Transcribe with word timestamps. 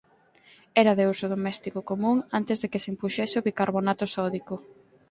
Era 0.81 0.93
de 0.99 1.05
uso 1.13 1.25
doméstico 1.35 1.79
común 1.91 2.17
antes 2.39 2.57
de 2.61 2.69
que 2.71 2.81
se 2.83 2.89
impuxese 2.93 3.35
o 3.41 3.45
bicarbonato 3.47 4.05
sódico. 4.15 4.55